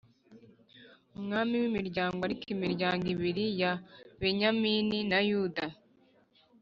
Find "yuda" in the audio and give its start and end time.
5.29-5.65